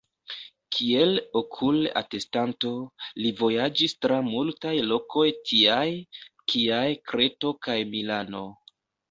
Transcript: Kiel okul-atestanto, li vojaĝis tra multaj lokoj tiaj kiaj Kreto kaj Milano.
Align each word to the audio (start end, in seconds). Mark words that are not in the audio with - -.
Kiel 0.75 1.11
okul-atestanto, 1.41 2.71
li 3.25 3.33
vojaĝis 3.41 3.95
tra 4.07 4.17
multaj 4.31 4.73
lokoj 4.87 5.27
tiaj 5.51 5.85
kiaj 6.55 6.83
Kreto 7.13 7.55
kaj 7.69 7.79
Milano. 7.95 8.45